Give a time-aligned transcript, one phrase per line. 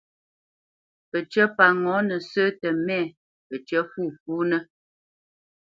[1.09, 3.01] Pəcyə́ pa ŋɔ̌nə sə́ tə mɛ̂,
[3.47, 4.61] pəcyə́ fûfúnə́.